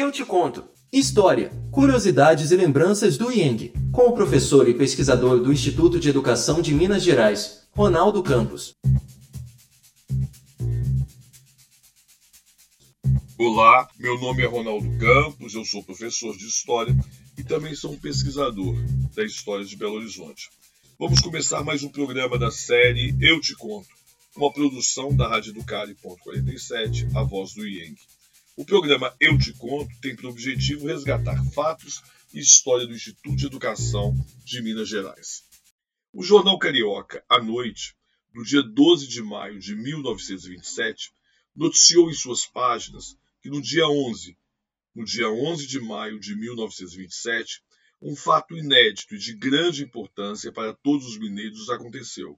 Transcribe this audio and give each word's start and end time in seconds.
Eu 0.00 0.12
te 0.12 0.24
conto. 0.24 0.62
História, 0.92 1.50
curiosidades 1.72 2.52
e 2.52 2.56
lembranças 2.56 3.18
do 3.18 3.32
IENG, 3.32 3.72
com 3.92 4.02
o 4.02 4.12
professor 4.12 4.68
e 4.68 4.72
pesquisador 4.72 5.40
do 5.40 5.52
Instituto 5.52 5.98
de 5.98 6.08
Educação 6.08 6.62
de 6.62 6.72
Minas 6.72 7.02
Gerais, 7.02 7.66
Ronaldo 7.72 8.22
Campos. 8.22 8.76
Olá, 13.36 13.88
meu 13.98 14.16
nome 14.20 14.44
é 14.44 14.46
Ronaldo 14.46 14.88
Campos, 15.00 15.54
eu 15.54 15.64
sou 15.64 15.82
professor 15.82 16.36
de 16.36 16.46
História 16.46 16.96
e 17.36 17.42
também 17.42 17.74
sou 17.74 17.90
um 17.90 17.98
pesquisador 17.98 18.76
da 19.16 19.24
história 19.24 19.64
de 19.64 19.74
Belo 19.74 19.94
Horizonte. 19.96 20.48
Vamos 20.96 21.20
começar 21.20 21.64
mais 21.64 21.82
um 21.82 21.88
programa 21.88 22.38
da 22.38 22.52
série 22.52 23.16
Eu 23.20 23.40
Te 23.40 23.52
Conto, 23.56 23.88
uma 24.36 24.52
produção 24.52 25.12
da 25.12 25.26
Rádio 25.26 25.50
Educare.47, 25.50 27.16
a 27.16 27.24
voz 27.24 27.52
do 27.52 27.66
IENG. 27.66 27.98
O 28.58 28.64
programa 28.64 29.14
Eu 29.20 29.38
Te 29.38 29.52
Conto 29.52 29.88
tem 30.00 30.16
por 30.16 30.26
objetivo 30.26 30.88
resgatar 30.88 31.40
fatos 31.52 32.02
e 32.34 32.40
história 32.40 32.88
do 32.88 32.92
Instituto 32.92 33.36
de 33.36 33.46
Educação 33.46 34.12
de 34.44 34.60
Minas 34.60 34.88
Gerais. 34.88 35.44
O 36.12 36.24
jornal 36.24 36.58
Carioca, 36.58 37.24
à 37.28 37.40
noite, 37.40 37.94
no 38.34 38.42
dia 38.42 38.60
12 38.60 39.06
de 39.06 39.22
maio 39.22 39.60
de 39.60 39.76
1927, 39.76 41.12
noticiou 41.54 42.10
em 42.10 42.14
suas 42.14 42.46
páginas 42.46 43.16
que 43.40 43.48
no 43.48 43.62
dia 43.62 43.86
11, 43.86 44.36
no 44.92 45.04
dia 45.04 45.30
11 45.30 45.64
de 45.64 45.78
maio 45.78 46.18
de 46.18 46.34
1927, 46.34 47.62
um 48.02 48.16
fato 48.16 48.56
inédito 48.56 49.14
e 49.14 49.18
de 49.18 49.36
grande 49.36 49.84
importância 49.84 50.50
para 50.50 50.74
todos 50.74 51.06
os 51.06 51.16
mineiros 51.16 51.70
aconteceu. 51.70 52.36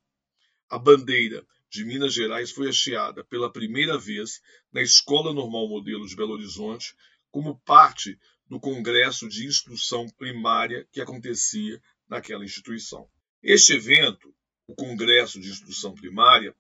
A 0.69 0.79
bandeira 0.79 1.47
de 1.71 1.85
Minas 1.85 2.13
Gerais 2.13 2.51
foi 2.51 2.69
hasteada 2.69 3.25
pela 3.25 3.53
primeira 3.53 3.97
vez 3.97 4.41
na 4.73 4.83
Escola 4.83 5.33
Normal 5.33 5.69
Modelo 5.69 6.07
de 6.07 6.17
Belo 6.17 6.33
Horizonte, 6.33 6.95
como 7.31 7.61
parte 7.61 8.19
do 8.49 8.59
Congresso 8.59 9.29
de 9.29 9.47
Instrução 9.47 10.09
Primária 10.19 10.87
que 10.91 11.01
acontecia 11.01 11.81
naquela 12.09 12.45
instituição. 12.45 13.09
Este 13.41 13.75
evento, 13.75 14.35
o 14.67 14.75
Congresso 14.75 15.41
de 15.41 15.49
Instrução 15.49 15.95
Primária, 15.95 16.55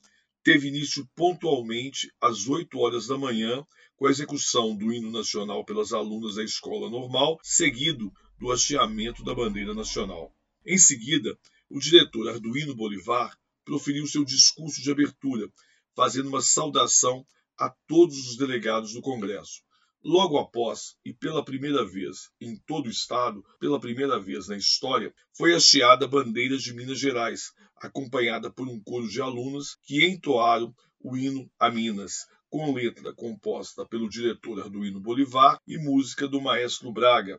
teve 0.44 0.68
início 0.68 1.04
pontualmente 1.16 2.10
às 2.20 2.46
8 2.46 2.78
horas 2.78 3.08
da 3.08 3.18
manhã, 3.18 3.66
com 3.96 4.06
a 4.06 4.10
execução 4.10 4.76
do 4.76 4.92
hino 4.92 5.10
nacional 5.10 5.64
pelas 5.64 5.92
alunas 5.92 6.36
da 6.36 6.44
escola 6.44 6.88
normal, 6.88 7.38
seguido 7.42 8.12
do 8.38 8.52
hasteamento 8.52 9.24
da 9.24 9.34
bandeira 9.34 9.74
nacional. 9.74 10.32
Em 10.64 10.78
seguida, 10.78 11.36
o 11.68 11.80
diretor 11.80 12.28
Arduino 12.28 12.74
Bolivar 12.74 13.36
proferiu 13.64 14.06
seu 14.06 14.24
discurso 14.24 14.82
de 14.82 14.90
abertura, 14.90 15.48
fazendo 15.94 16.28
uma 16.28 16.40
saudação 16.40 17.24
a 17.58 17.68
todos 17.86 18.16
os 18.28 18.36
delegados 18.36 18.94
do 18.94 19.00
Congresso. 19.00 19.62
Logo 20.02 20.38
após, 20.38 20.96
e 21.04 21.12
pela 21.12 21.44
primeira 21.44 21.84
vez 21.84 22.30
em 22.40 22.56
todo 22.66 22.86
o 22.86 22.90
Estado, 22.90 23.44
pela 23.58 23.78
primeira 23.78 24.18
vez 24.18 24.48
na 24.48 24.56
história, 24.56 25.12
foi 25.36 25.54
hasteada 25.54 26.06
a 26.06 26.08
bandeira 26.08 26.56
de 26.56 26.72
Minas 26.72 26.98
Gerais, 26.98 27.52
acompanhada 27.76 28.50
por 28.50 28.66
um 28.66 28.80
coro 28.82 29.06
de 29.06 29.20
alunos 29.20 29.76
que 29.82 30.06
entoaram 30.06 30.74
o 31.00 31.18
hino 31.18 31.50
a 31.58 31.70
Minas, 31.70 32.26
com 32.48 32.72
letra 32.72 33.14
composta 33.14 33.86
pelo 33.86 34.08
diretor 34.08 34.58
Arduino 34.60 35.00
Bolivar 35.00 35.60
e 35.66 35.76
música 35.76 36.26
do 36.26 36.40
maestro 36.40 36.90
Braga. 36.90 37.38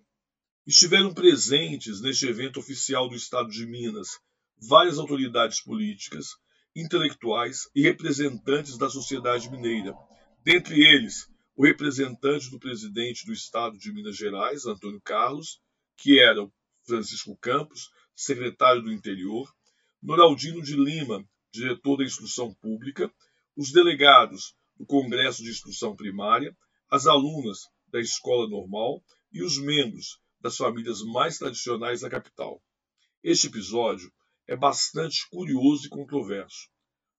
Estiveram 0.66 1.14
presentes 1.16 2.00
neste 2.00 2.28
evento 2.28 2.60
oficial 2.60 3.10
do 3.10 3.16
Estado 3.16 3.50
de 3.50 3.66
Minas 3.66 4.20
várias 4.62 5.00
autoridades 5.00 5.62
políticas, 5.62 6.36
intelectuais 6.76 7.70
e 7.76 7.82
representantes 7.82 8.78
da 8.78 8.90
sociedade 8.90 9.50
mineira, 9.50 9.94
dentre 10.44 10.80
eles 10.80 11.28
o 11.56 11.66
representante 11.66 12.50
do 12.50 12.60
presidente 12.60 13.26
do 13.26 13.34
Estado 13.34 13.78
de 13.78 13.92
Minas 13.92 14.16
Gerais, 14.16 14.66
Antônio 14.66 15.02
Carlos, 15.02 15.60
que 15.98 16.20
era 16.20 16.48
Francisco 16.86 17.36
Campos, 17.38 17.90
secretário 18.16 18.82
do 18.82 18.92
Interior, 18.92 19.52
Noraldino 20.02 20.62
de 20.62 20.76
Lima, 20.76 21.24
diretor 21.52 21.98
da 21.98 22.04
Instrução 22.04 22.54
Pública, 22.54 23.12
os 23.56 23.72
delegados 23.72 24.56
do 24.78 24.86
Congresso 24.86 25.44
de 25.44 25.50
Instrução 25.50 25.96
Primária, 25.96 26.56
as 26.90 27.06
alunas 27.06 27.68
da 27.88 28.00
Escola 28.00 28.50
Normal 28.50 29.04
e 29.32 29.44
os 29.44 29.58
membros 29.58 30.20
das 30.40 30.58
famílias 30.58 31.02
mais 31.04 31.38
tradicionais 31.38 32.02
da 32.02 32.10
capital. 32.10 32.62
Este 33.24 33.48
episódio 33.48 34.12
é 34.48 34.56
bastante 34.56 35.28
curioso 35.30 35.88
e 35.88 35.90
controverso. 35.90 36.70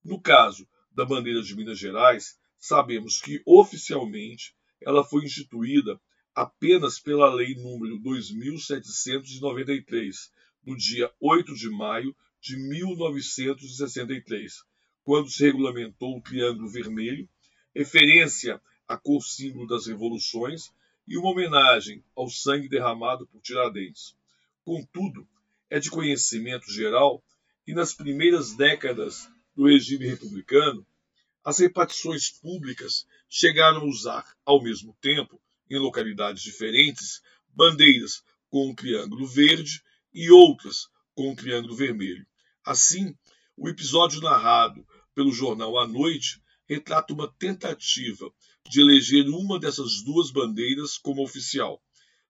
No 0.04 0.20
caso 0.20 0.68
da 0.90 1.04
bandeira 1.04 1.40
de 1.42 1.54
Minas 1.54 1.78
Gerais, 1.78 2.36
sabemos 2.58 3.20
que 3.20 3.40
oficialmente 3.46 4.52
ela 4.80 5.04
foi 5.04 5.24
instituída 5.24 6.00
apenas 6.34 6.98
pela 6.98 7.32
Lei 7.32 7.54
número 7.54 7.96
2793, 7.98 10.32
no 10.64 10.76
dia 10.76 11.12
8 11.20 11.54
de 11.54 11.70
maio 11.70 12.16
de 12.40 12.56
1963, 12.56 14.64
quando 15.04 15.30
se 15.30 15.44
regulamentou 15.44 16.16
o 16.16 16.22
Triângulo 16.22 16.68
Vermelho, 16.68 17.28
referência 17.74 18.60
à 18.86 18.96
cor 18.96 19.22
símbolo 19.22 19.66
das 19.66 19.86
revoluções 19.86 20.72
e 21.06 21.16
uma 21.16 21.30
homenagem 21.30 22.04
ao 22.14 22.28
sangue 22.28 22.68
derramado 22.68 23.26
por 23.26 23.40
Tiradentes. 23.40 24.14
Contudo, 24.64 25.26
é 25.72 25.80
de 25.80 25.88
conhecimento 25.88 26.70
geral 26.70 27.24
que 27.64 27.72
nas 27.72 27.94
primeiras 27.94 28.54
décadas 28.54 29.26
do 29.56 29.66
regime 29.66 30.06
republicano, 30.06 30.86
as 31.42 31.60
repartições 31.60 32.28
públicas 32.28 33.06
chegaram 33.26 33.80
a 33.80 33.84
usar, 33.86 34.36
ao 34.44 34.62
mesmo 34.62 34.94
tempo, 35.00 35.40
em 35.70 35.78
localidades 35.78 36.42
diferentes, 36.42 37.22
bandeiras 37.48 38.22
com 38.50 38.68
um 38.68 38.74
triângulo 38.74 39.26
verde 39.26 39.82
e 40.12 40.30
outras 40.30 40.90
com 41.14 41.30
um 41.30 41.34
triângulo 41.34 41.74
vermelho. 41.74 42.26
Assim, 42.62 43.16
o 43.56 43.66
episódio 43.66 44.20
narrado 44.20 44.86
pelo 45.14 45.32
jornal 45.32 45.78
à 45.78 45.88
noite 45.88 46.38
retrata 46.68 47.14
uma 47.14 47.32
tentativa 47.38 48.30
de 48.68 48.82
eleger 48.82 49.26
uma 49.26 49.58
dessas 49.58 50.02
duas 50.02 50.30
bandeiras 50.30 50.98
como 50.98 51.22
oficial. 51.22 51.82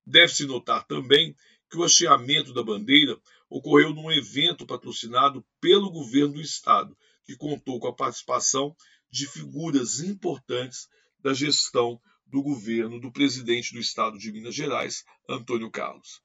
Deve-se 0.07 0.47
notar 0.47 0.87
também 0.87 1.35
que 1.72 1.78
o 1.78 1.84
hasteamento 1.84 2.53
da 2.53 2.62
bandeira 2.62 3.19
ocorreu 3.49 3.94
num 3.94 4.12
evento 4.12 4.66
patrocinado 4.66 5.43
pelo 5.59 5.91
governo 5.91 6.34
do 6.34 6.41
estado, 6.43 6.94
que 7.25 7.34
contou 7.34 7.81
com 7.81 7.88
a 7.88 7.94
participação 7.94 8.77
de 9.10 9.27
figuras 9.27 10.00
importantes 10.00 10.87
da 11.19 11.32
gestão 11.32 11.99
do 12.27 12.43
governo 12.43 13.00
do 13.00 13.11
presidente 13.11 13.72
do 13.72 13.81
estado 13.81 14.19
de 14.19 14.31
Minas 14.31 14.55
Gerais, 14.55 15.03
Antônio 15.27 15.71
Carlos. 15.71 16.21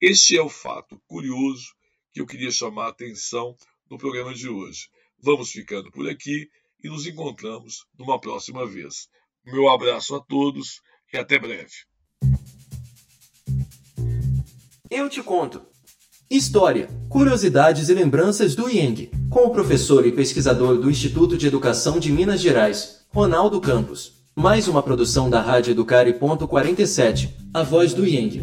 Este 0.00 0.36
é 0.36 0.42
o 0.42 0.48
fato 0.48 1.00
curioso 1.06 1.76
que 2.12 2.20
eu 2.20 2.26
queria 2.26 2.50
chamar 2.50 2.86
a 2.86 2.90
atenção 2.90 3.56
no 3.88 3.98
programa 3.98 4.34
de 4.34 4.48
hoje. 4.48 4.88
Vamos 5.20 5.52
ficando 5.52 5.92
por 5.92 6.08
aqui 6.10 6.50
e 6.82 6.88
nos 6.88 7.06
encontramos 7.06 7.86
numa 7.96 8.20
próxima 8.20 8.66
vez. 8.66 9.08
Meu 9.44 9.68
abraço 9.68 10.16
a 10.16 10.20
todos 10.20 10.82
e 11.12 11.16
até 11.16 11.38
breve. 11.38 11.86
Eu 14.98 15.08
te 15.08 15.22
conto. 15.22 15.60
História, 16.28 16.88
curiosidades 17.08 17.88
e 17.88 17.94
lembranças 17.94 18.56
do 18.56 18.68
IENG, 18.68 19.12
com 19.30 19.46
o 19.46 19.50
professor 19.50 20.04
e 20.04 20.10
pesquisador 20.10 20.76
do 20.76 20.90
Instituto 20.90 21.38
de 21.38 21.46
Educação 21.46 22.00
de 22.00 22.10
Minas 22.10 22.40
Gerais, 22.40 23.02
Ronaldo 23.14 23.60
Campos. 23.60 24.14
Mais 24.34 24.66
uma 24.66 24.82
produção 24.82 25.30
da 25.30 25.40
Rádio 25.40 25.70
Educare.47, 25.70 27.28
a 27.54 27.62
voz 27.62 27.94
do 27.94 28.04
IENG. 28.04 28.42